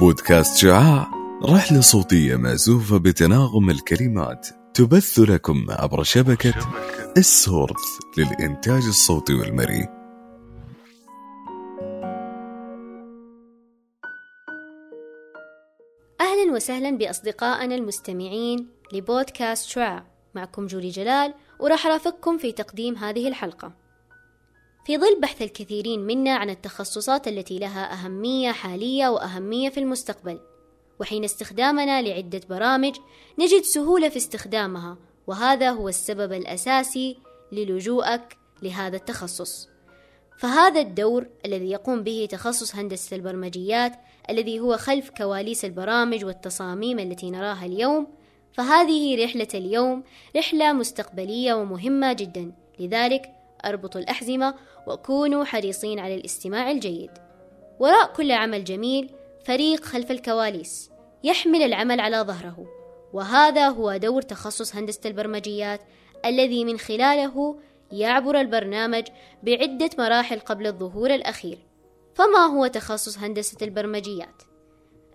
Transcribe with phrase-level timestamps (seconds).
[0.00, 1.10] بودكاست شعاع
[1.44, 6.54] رحلة صوتية مأزوفة بتناغم الكلمات تبث لكم عبر شبكة
[7.16, 7.84] السورث
[8.18, 9.88] للإنتاج الصوتي والمرئي.
[16.20, 20.06] أهلا وسهلا بأصدقائنا المستمعين لبودكاست شعاع.
[20.34, 23.87] معكم جولي جلال وراح أرافقكم في تقديم هذه الحلقة.
[24.88, 30.40] في ظل بحث الكثيرين منا عن التخصصات التي لها أهمية حالية وأهمية في المستقبل
[31.00, 32.96] وحين استخدامنا لعدة برامج
[33.38, 34.96] نجد سهولة في استخدامها
[35.26, 37.16] وهذا هو السبب الأساسي
[37.52, 39.68] للجوءك لهذا التخصص.
[40.38, 43.92] فهذا الدور الذي يقوم به تخصص هندسة البرمجيات
[44.30, 48.06] الذي هو خلف كواليس البرامج والتصاميم التي نراها اليوم
[48.52, 50.02] فهذه رحلة اليوم
[50.36, 52.52] رحلة مستقبلية ومهمة جدا.
[52.78, 54.54] لذلك أربطوا الأحزمة
[54.86, 57.10] وكونوا حريصين على الاستماع الجيد.
[57.78, 59.10] وراء كل عمل جميل
[59.44, 60.90] فريق خلف الكواليس
[61.24, 62.66] يحمل العمل على ظهره.
[63.12, 65.80] وهذا هو دور تخصص هندسة البرمجيات
[66.24, 67.58] الذي من خلاله
[67.92, 69.04] يعبر البرنامج
[69.42, 71.58] بعدة مراحل قبل الظهور الأخير.
[72.14, 74.42] فما هو تخصص هندسة البرمجيات؟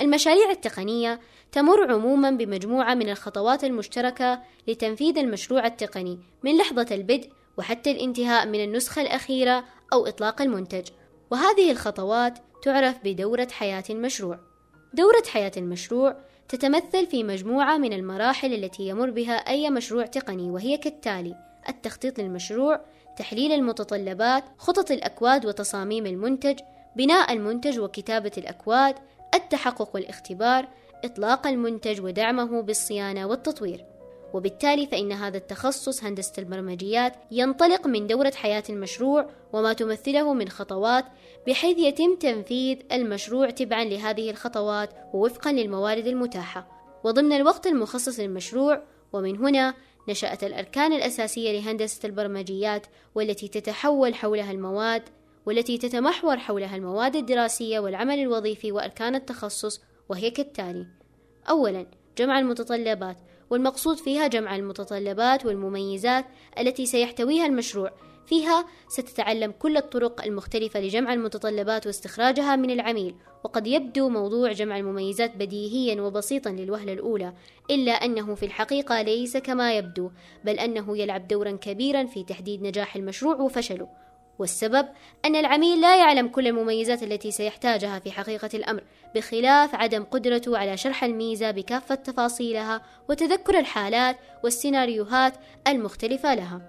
[0.00, 1.20] المشاريع التقنية
[1.52, 8.64] تمر عموما بمجموعة من الخطوات المشتركة لتنفيذ المشروع التقني من لحظة البدء وحتى الانتهاء من
[8.64, 10.88] النسخة الأخيرة أو إطلاق المنتج.
[11.30, 14.38] وهذه الخطوات تعرف بدورة حياة المشروع
[14.94, 16.16] دورة حياة المشروع
[16.48, 21.36] تتمثل في مجموعة من المراحل التي يمر بها أي مشروع تقني وهي كالتالي
[21.68, 22.80] التخطيط للمشروع
[23.16, 26.58] تحليل المتطلبات خطط الأكواد وتصاميم المنتج
[26.96, 28.94] بناء المنتج وكتابة الأكواد
[29.34, 30.68] التحقق والاختبار
[31.04, 33.84] إطلاق المنتج ودعمه بالصيانة والتطوير.
[34.34, 41.04] وبالتالي فإن هذا التخصص هندسة البرمجيات ينطلق من دورة حياة المشروع وما تمثله من خطوات
[41.46, 46.78] بحيث يتم تنفيذ المشروع تبعا لهذه الخطوات ووفقا للموارد المتاحة.
[47.04, 49.74] وضمن الوقت المخصص للمشروع ومن هنا
[50.08, 55.02] نشأت الأركان الأساسية لهندسة البرمجيات والتي تتحول حولها المواد
[55.46, 60.86] والتي تتمحور حولها المواد الدراسية والعمل الوظيفي وأركان التخصص وهي كالتالي:
[61.50, 61.86] أولاً
[62.18, 63.16] جمع المتطلبات
[63.50, 66.24] والمقصود فيها جمع المتطلبات والمميزات
[66.58, 67.90] التي سيحتويها المشروع.
[68.26, 73.14] فيها ستتعلم كل الطرق المختلفة لجمع المتطلبات واستخراجها من العميل
[73.44, 77.32] وقد يبدو موضوع جمع المميزات بديهيا وبسيطا للوهلة الأولى
[77.70, 80.10] إلا أنه في الحقيقة ليس كما يبدو
[80.44, 83.88] بل أنه يلعب دورا كبيرا في تحديد نجاح المشروع وفشله.
[84.38, 84.88] والسبب
[85.24, 88.82] أن العميل لا يعلم كل المميزات التي سيحتاجها في حقيقة الأمر
[89.14, 95.34] بخلاف عدم قدرته على شرح الميزة بكافة تفاصيلها وتذكر الحالات والسيناريوهات
[95.68, 96.60] المختلفة لها.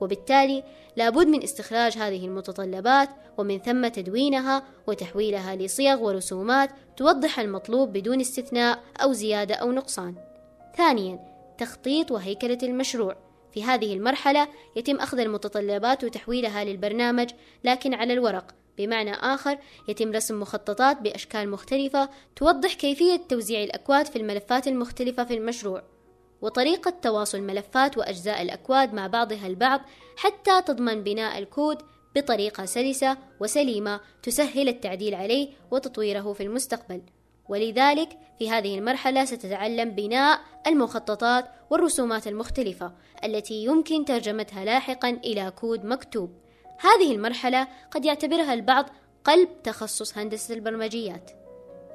[0.00, 0.64] وبالتالي
[0.96, 3.08] لابد من استخراج هذه المتطلبات
[3.38, 10.14] ومن ثم تدوينها وتحويلها لصيغ ورسومات توضح المطلوب بدون استثناء أو زيادة أو نقصان.
[10.76, 11.18] ثانيا
[11.58, 13.31] تخطيط وهيكلة المشروع.
[13.54, 17.30] في هذه المرحلة يتم أخذ المتطلبات وتحويلها للبرنامج
[17.64, 18.54] لكن على الورق.
[18.78, 19.58] بمعنى آخر
[19.88, 25.82] يتم رسم مخططات بأشكال مختلفة توضح كيفية توزيع الأكواد في الملفات المختلفة في المشروع
[26.42, 29.80] وطريقة تواصل ملفات وأجزاء الأكواد مع بعضها البعض
[30.16, 31.78] حتى تضمن بناء الكود
[32.16, 37.02] بطريقة سلسة وسليمة تسهل التعديل عليه وتطويره في المستقبل.
[37.48, 42.92] ولذلك في هذه المرحلة ستتعلم بناء المخططات والرسومات المختلفة
[43.24, 46.30] التي يمكن ترجمتها لاحقا إلى كود مكتوب.
[46.80, 48.90] هذه المرحلة قد يعتبرها البعض
[49.24, 51.30] قلب تخصص هندسة البرمجيات.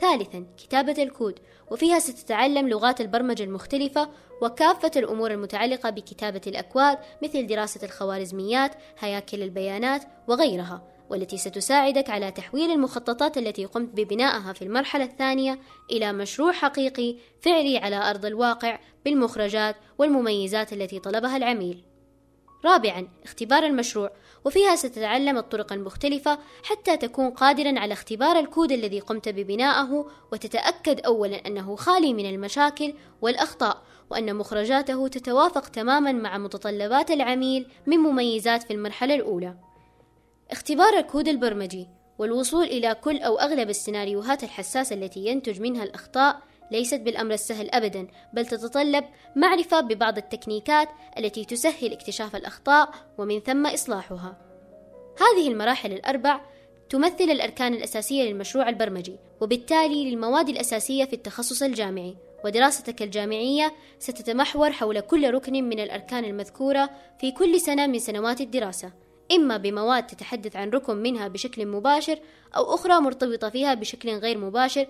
[0.00, 1.38] ثالثا كتابة الكود
[1.70, 4.08] وفيها ستتعلم لغات البرمجة المختلفة
[4.42, 10.93] وكافة الأمور المتعلقة بكتابة الأكواد مثل دراسة الخوارزميات، هياكل البيانات وغيرها.
[11.10, 15.58] والتي ستساعدك على تحويل المخططات التي قمت ببنائها في المرحلة الثانية
[15.90, 21.84] إلى مشروع حقيقي فعلي على أرض الواقع بالمخرجات والمميزات التي طلبها العميل.
[22.64, 24.10] رابعا اختبار المشروع
[24.44, 31.46] وفيها ستتعلم الطرق المختلفة حتى تكون قادرا على اختبار الكود الذي قمت ببنائه وتتأكد أولا
[31.46, 38.72] أنه خالي من المشاكل والأخطاء وأن مخرجاته تتوافق تماما مع متطلبات العميل من مميزات في
[38.72, 39.63] المرحلة الأولى.
[40.54, 46.40] اختبار الكود البرمجي والوصول إلى كل أو أغلب السيناريوهات الحساسة التي ينتج منها الأخطاء
[46.70, 49.04] ليست بالأمر السهل أبدا بل تتطلب
[49.36, 54.36] معرفة ببعض التكنيكات التي تسهل اكتشاف الأخطاء ومن ثم إصلاحها.
[55.20, 56.40] هذه المراحل الأربع
[56.90, 62.16] تمثل الأركان الأساسية للمشروع البرمجي وبالتالي للمواد الأساسية في التخصص الجامعي.
[62.44, 66.90] ودراستك الجامعية ستتمحور حول كل ركن من الأركان المذكورة
[67.20, 69.03] في كل سنة من سنوات الدراسة.
[69.32, 72.18] إما بمواد تتحدث عن ركن منها بشكل مباشر
[72.56, 74.86] أو أخرى مرتبطة فيها بشكل غير مباشر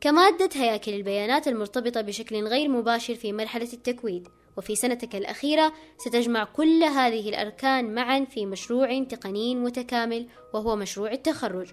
[0.00, 4.28] كمادة هياكل البيانات المرتبطة بشكل غير مباشر في مرحلة التكويد.
[4.56, 11.68] وفي سنتك الأخيرة ستجمع كل هذه الأركان معا في مشروع تقني متكامل وهو مشروع التخرج.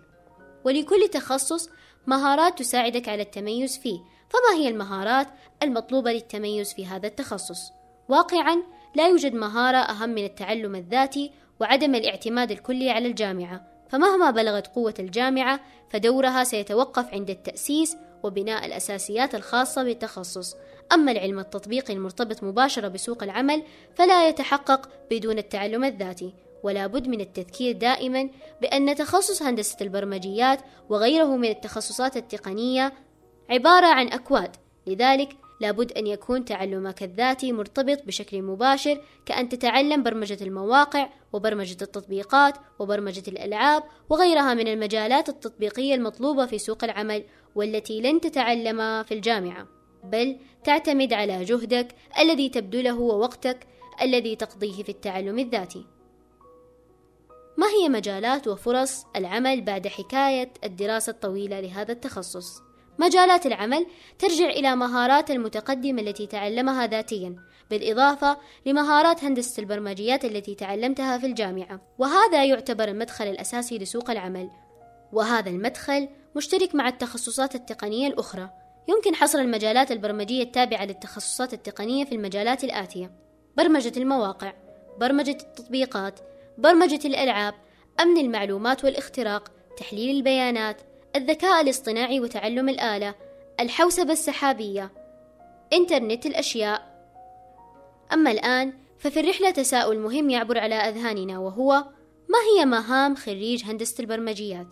[0.64, 1.70] ولكل تخصص
[2.08, 4.00] مهارات تساعدك على التميز فيه.
[4.30, 5.28] فما هي المهارات
[5.64, 7.72] المطلوبة للتميز في هذا التخصص؟
[8.10, 8.64] واقعا
[8.96, 13.68] لا يوجد مهارة أهم من التعلم الذاتي وعدم الاعتماد الكلي على الجامعة.
[13.90, 15.60] فمهما بلغت قوة الجامعة
[15.90, 20.56] فدورها سيتوقف عند التأسيس وبناء الأساسيات الخاصة بالتخصص.
[20.92, 23.64] أما العلم التطبيقي المرتبط مباشرة بسوق العمل
[23.96, 26.34] فلا يتحقق بدون التعلم الذاتي.
[26.64, 28.30] ولا بد من التذكير دائما
[28.62, 30.60] بأن تخصص هندسة البرمجيات
[30.90, 32.94] وغيره من التخصصات التقنية
[33.50, 34.56] عبارة عن أكواد.
[34.88, 42.58] لذلك لابد أن يكون تعلمك الذاتي مرتبط بشكل مباشر كأن تتعلم برمجة المواقع وبرمجة التطبيقات
[42.80, 47.24] وبرمجة الألعاب وغيرها من المجالات التطبيقية المطلوبة في سوق العمل
[47.56, 49.68] والتي لن تتعلمها في الجامعة
[50.04, 51.88] بل تعتمد على جهدك
[52.20, 53.68] الذي تبذله ووقتك
[54.02, 55.86] الذي تقضيه في التعلم الذاتي
[57.58, 62.65] ما هي مجالات وفرص العمل بعد حكاية الدراسة الطويلة لهذا التخصص؟
[63.00, 63.86] مجالات العمل
[64.20, 67.36] ترجع إلى مهارات المتقدم التي تعلمها ذاتيا
[67.70, 71.82] بالإضافة لمهارات هندسة البرمجيات التي تعلمتها في الجامعة.
[71.98, 74.50] وهذا يعتبر المدخل الأساسي لسوق العمل.
[75.14, 78.50] وهذا المدخل مشترك مع التخصصات التقنية الأخرى.
[78.88, 83.12] يمكن حصر المجالات البرمجية التابعة للتخصصات التقنية في المجالات الآتية.
[83.58, 84.54] برمجة المواقع
[84.98, 86.20] برمجة التطبيقات
[86.58, 87.54] برمجة الألعاب
[88.00, 90.82] أمن المعلومات والاختراق تحليل البيانات
[91.16, 93.16] الذكاء الاصطناعي وتعلم الآلة
[93.60, 94.92] الحوسبة السحابية
[95.74, 96.96] إنترنت الأشياء
[98.14, 101.74] أما الآن ففي الرحلة تساؤل مهم يعبر على أذهاننا وهو
[102.30, 104.68] ما هي مهام خريج هندسة البرمجيات؟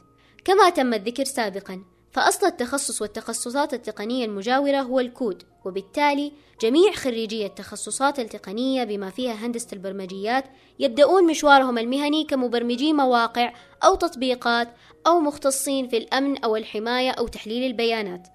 [0.45, 6.31] كما تم الذكر سابقا فأصل التخصص والتخصصات التقنية المجاورة هو الكود وبالتالي
[6.61, 10.45] جميع خريجي التخصصات التقنية بما فيها هندسة البرمجيات
[10.79, 14.67] يبدأون مشوارهم المهني كمبرمجي مواقع أو تطبيقات
[15.07, 18.27] أو مختصين في الأمن أو الحماية أو تحليل البيانات.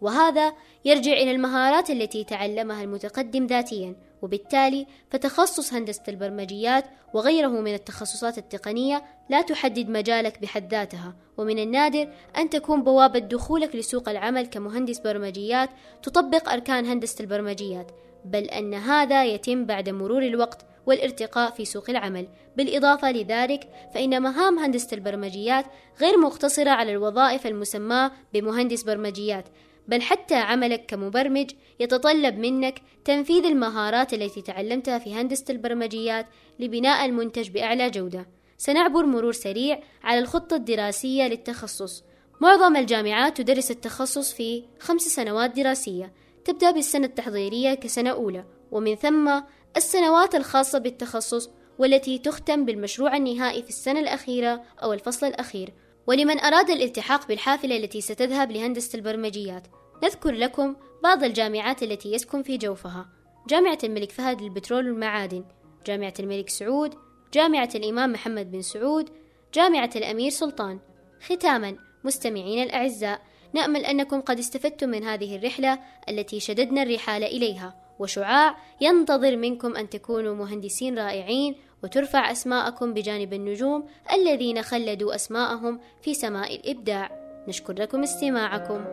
[0.00, 0.52] وهذا
[0.84, 6.84] يرجع إلى المهارات التي تعلمها المتقدم ذاتيا وبالتالي فتخصص هندسة البرمجيات
[7.14, 13.76] وغيره من التخصصات التقنية لا تحدد مجالك بحد ذاتها ومن النادر أن تكون بوابة دخولك
[13.76, 15.70] لسوق العمل كمهندس برمجيات
[16.02, 17.90] تطبق أركان هندسة البرمجيات
[18.24, 22.28] بل أن هذا يتم بعد مرور الوقت والارتقاء في سوق العمل.
[22.56, 25.64] بالإضافة لذلك فإن مهام هندسة البرمجيات
[26.00, 29.44] غير مقتصرة على الوظائف المسماة بمهندس برمجيات
[29.88, 31.50] بل حتى عملك كمبرمج
[31.80, 36.26] يتطلب منك تنفيذ المهارات التي تعلمتها في هندسة البرمجيات
[36.58, 38.26] لبناء المنتج بأعلى جودة.
[38.58, 42.04] سنعبر مرور سريع على الخطة الدراسية للتخصص.
[42.40, 46.12] معظم الجامعات تدرس التخصص في خمس سنوات دراسية،
[46.44, 49.40] تبدأ بالسنة التحضيرية كسنة أولى، ومن ثم
[49.76, 55.72] السنوات الخاصة بالتخصص والتي تختم بالمشروع النهائي في السنة الأخيرة أو الفصل الأخير.
[56.06, 59.66] ولمن أراد الالتحاق بالحافلة التي ستذهب لهندسة البرمجيات.
[60.02, 63.08] نذكر لكم بعض الجامعات التي يسكن في جوفها.
[63.48, 65.44] جامعة الملك فهد للبترول والمعادن.
[65.86, 66.94] جامعة الملك سعود.
[67.34, 69.10] جامعة الإمام محمد بن سعود.
[69.54, 70.78] جامعة الأمير سلطان.
[71.26, 73.20] ختاما مستمعين الأعزاء
[73.52, 77.86] نأمل أنكم قد استفدتم من هذه الرحلة التي شددنا الرحال إليها.
[77.98, 81.56] وشعاع ينتظر منكم أن تكونوا مهندسين رائعين
[81.86, 87.10] وترفع أسماءكم بجانب النجوم الذين خلدوا أسماءهم في سماء الإبداع.
[87.48, 88.84] نشكر لكم استماعكم.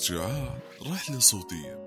[0.00, 0.54] شعاع
[0.92, 1.85] رحلة صوتية.